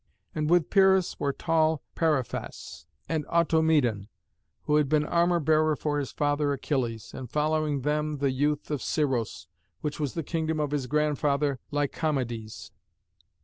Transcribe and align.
And 0.33 0.49
with 0.49 0.71
Pyrrhus 0.71 1.19
were 1.19 1.31
tall 1.31 1.83
Periphas, 1.93 2.87
and 3.07 3.23
Automedon, 3.27 4.07
who 4.63 4.77
had 4.77 4.89
been 4.89 5.05
armour 5.05 5.39
bearer 5.39 5.75
to 5.75 5.93
his 5.93 6.11
father 6.11 6.51
Achilles, 6.53 7.13
and 7.13 7.29
following 7.29 7.81
them 7.81 8.17
the 8.17 8.31
youth 8.31 8.71
of 8.71 8.81
Scyros, 8.81 9.45
which 9.81 9.99
was 9.99 10.15
the 10.15 10.23
kingdom 10.23 10.59
of 10.59 10.71
his 10.71 10.87
grandfather 10.87 11.59
Lycomedes. 11.69 12.71